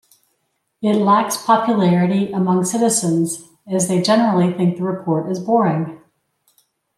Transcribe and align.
It 0.81 0.95
lacks 0.95 1.37
popularity 1.37 2.31
among 2.31 2.65
citizens, 2.65 3.43
as 3.67 3.87
they 3.87 4.01
generally 4.01 4.51
think 4.51 4.77
the 4.77 4.83
report 4.83 5.29
is 5.29 5.39
boring. 5.39 6.01